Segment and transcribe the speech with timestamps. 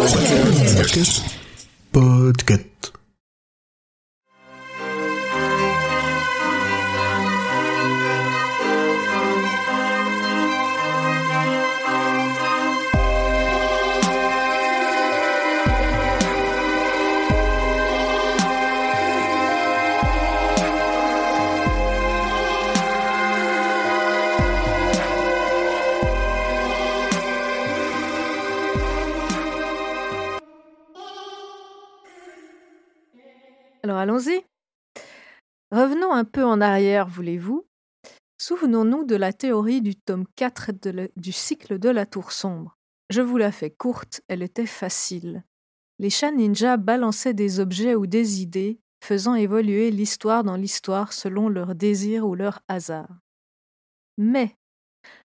[0.00, 1.20] Podcast.
[1.92, 2.69] Podcast.
[34.00, 34.44] Allons-y.
[35.70, 37.66] Revenons un peu en arrière, voulez-vous?
[38.38, 42.76] Souvenons-nous de la théorie du tome 4 de le- du cycle de la tour sombre.
[43.10, 45.44] Je vous la fais courte, elle était facile.
[45.98, 51.48] Les chats ninjas balançaient des objets ou des idées, faisant évoluer l'histoire dans l'histoire selon
[51.48, 53.20] leur désir ou leur hasard.
[54.16, 54.56] Mais,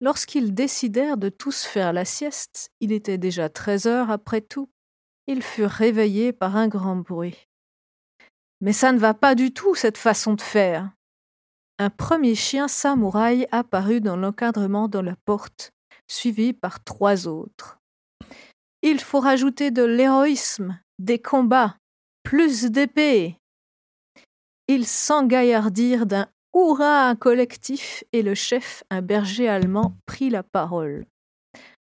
[0.01, 4.71] lorsqu'ils décidèrent de tous faire la sieste, il était déjà 13 heures après tout,
[5.27, 7.49] ils furent réveillés par un grand bruit.
[8.63, 10.93] Mais ça ne va pas du tout, cette façon de faire.
[11.79, 15.73] Un premier chien samouraï apparut dans l'encadrement de la porte,
[16.07, 17.81] suivi par trois autres.
[18.83, 21.77] Il faut rajouter de l'héroïsme, des combats,
[22.23, 23.37] plus d'épées.
[24.69, 31.07] Ils s'engaillardirent d'un hurrah collectif et le chef, un berger allemand, prit la parole.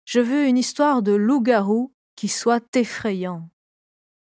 [0.04, 3.48] Je veux une histoire de loup-garou qui soit effrayant.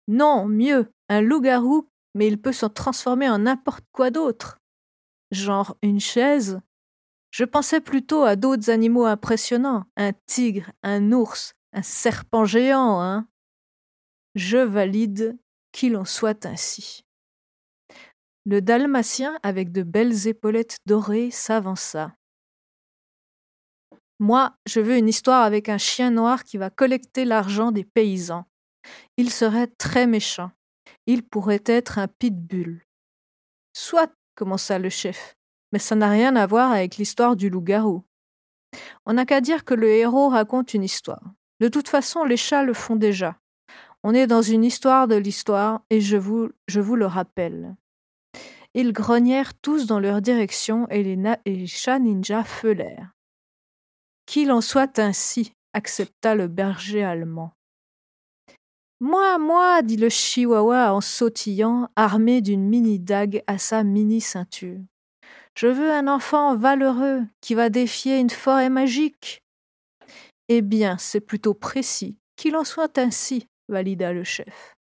[0.07, 4.59] Non, mieux, un loup-garou mais il peut se transformer en n'importe quoi d'autre.
[5.31, 6.61] Genre une chaise.
[7.31, 13.29] Je pensais plutôt à d'autres animaux impressionnants, un tigre, un ours, un serpent géant, hein.
[14.35, 15.39] Je valide
[15.73, 17.05] qu'il en soit ainsi.
[18.47, 22.15] Le dalmatien, avec de belles épaulettes dorées, s'avança.
[24.21, 28.47] Moi, je veux une histoire avec un chien noir qui va collecter l'argent des paysans.
[29.17, 30.51] Il serait très méchant
[31.09, 32.85] il pourrait être un pitbull.
[33.73, 35.37] Soit, commença le chef,
[35.73, 38.05] mais ça n'a rien à voir avec l'histoire du loup-garou.
[39.07, 41.33] On n'a qu'à dire que le héros raconte une histoire.
[41.61, 43.39] De toute façon, les chats le font déjà.
[44.03, 47.75] On est dans une histoire de l'histoire, et je vous, le rappelle.
[48.75, 53.15] Ils grognèrent tous dans leur direction, et les, et les chats ninjas feulèrent.
[54.27, 57.55] Qu'il en soit ainsi, accepta le berger allemand.
[59.01, 64.81] Moi, moi, dit le chihuahua en sautillant, armé d'une mini-dague à sa mini-ceinture.
[65.55, 69.43] Je veux un enfant valeureux qui va défier une forêt magique.
[70.49, 72.17] Eh bien, c'est plutôt précis.
[72.37, 74.75] Qu'il en soit ainsi, valida le chef.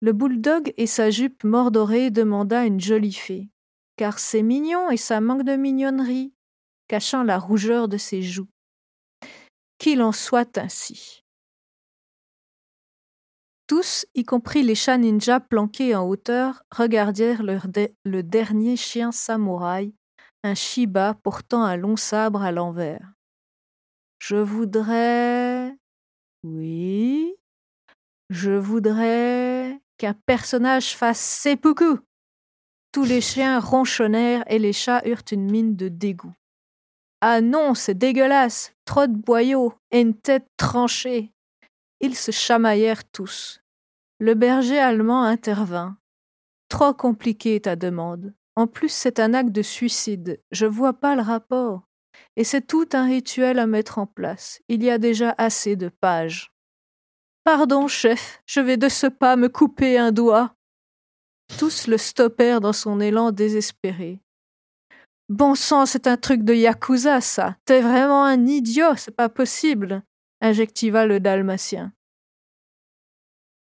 [0.00, 3.48] Le bouledogue et sa jupe mordorée demanda une jolie fée,
[3.96, 6.32] car c'est mignon et ça manque de mignonnerie,
[6.86, 8.48] cachant la rougeur de ses joues.
[9.78, 11.24] Qu'il en soit ainsi.
[13.68, 19.92] Tous, y compris les chats ninjas planqués en hauteur, regardèrent le dernier chien samouraï,
[20.42, 23.12] un Shiba portant un long sabre à l'envers.
[24.20, 25.76] Je voudrais.
[26.42, 27.34] Oui.
[28.30, 31.98] Je voudrais qu'un personnage fasse seppuku.
[32.92, 36.32] Tous les chiens ronchonnèrent et les chats eurent une mine de dégoût.
[37.20, 41.32] Ah non, c'est dégueulasse, trop de boyaux et une tête tranchée.
[42.00, 43.60] Ils se chamaillèrent tous.
[44.20, 45.98] Le berger allemand intervint.
[46.68, 48.34] Trop compliqué ta demande.
[48.56, 50.40] En plus, c'est un acte de suicide.
[50.50, 51.82] Je vois pas le rapport.
[52.36, 54.60] Et c'est tout un rituel à mettre en place.
[54.68, 56.52] Il y a déjà assez de pages.
[57.44, 60.54] Pardon, chef, je vais de ce pas me couper un doigt.
[61.58, 64.20] Tous le stoppèrent dans son élan désespéré.
[65.28, 67.56] Bon sang, c'est un truc de Yakuza, ça.
[67.64, 70.02] T'es vraiment un idiot, c'est pas possible,
[70.40, 71.92] injectiva le dalmatien.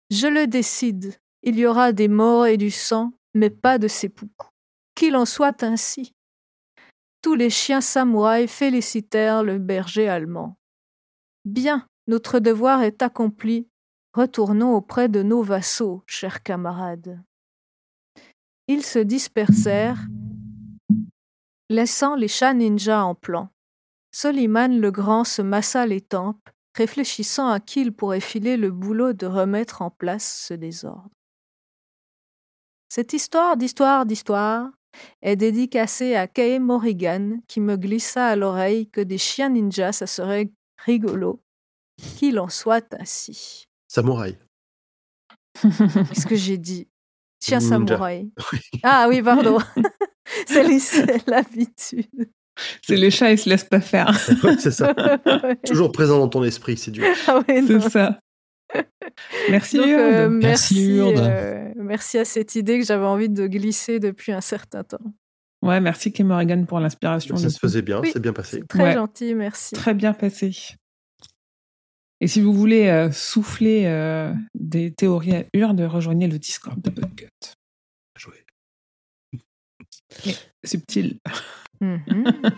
[0.10, 1.16] Je le décide.
[1.42, 4.48] Il y aura des morts et du sang, mais pas de seppuku.
[4.96, 6.14] Qu'il en soit ainsi.
[7.22, 10.58] Tous les chiens samouraïs félicitèrent le berger allemand.
[11.44, 13.68] Bien, notre devoir est accompli.
[14.14, 17.22] Retournons auprès de nos vassaux, chers camarades.
[18.68, 20.08] Ils se dispersèrent,
[21.70, 23.50] laissant les chats ninjas en plan.
[24.12, 29.14] Soliman le Grand se massa les tempes, réfléchissant à qui il pourrait filer le boulot
[29.14, 31.10] de remettre en place ce désordre.
[32.90, 34.70] Cette histoire d'histoire d'histoire
[35.22, 40.08] est dédicacée à Kay Morrigan qui me glissa à l'oreille que des chiens ninjas, ça
[40.08, 41.42] serait rigolo.
[41.98, 43.68] Qu'il en soit ainsi.
[43.88, 44.38] Samouraï.
[45.62, 46.90] Qu'est-ce que j'ai dit?
[47.42, 47.70] Chien Ninja.
[47.70, 48.32] samouraï.
[48.84, 49.60] Ah oui, pardon.
[50.48, 52.30] c'est l'habitude.
[52.82, 54.08] C'est les chats, ils se laissent pas faire.
[54.44, 54.94] Ouais, c'est ça.
[55.66, 57.06] Toujours présent dans ton esprit, c'est dur.
[57.28, 57.80] Ah ouais, non.
[57.82, 58.20] C'est ça.
[59.50, 60.34] Merci, Donc, euh, Urde.
[60.42, 61.20] Merci, merci, Urde.
[61.20, 65.00] euh, merci à cette idée que j'avais envie de glisser depuis un certain temps.
[65.62, 67.38] Ouais, merci Kim Morgan pour l'inspiration.
[67.38, 67.62] Ça se coup.
[67.62, 68.10] faisait bien, Oui.
[68.14, 68.62] c'est bien passé.
[68.68, 68.94] Très Ouais.
[68.94, 69.76] gentil, merci.
[69.76, 70.52] Très bien passé.
[72.22, 76.90] Et si vous voulez euh, souffler euh, des théories à Urde, rejoignez le Discord de
[76.90, 77.28] Podcut.
[78.18, 78.46] Joué.
[80.64, 81.20] Subtil.
[81.80, 82.58] 嗯哼。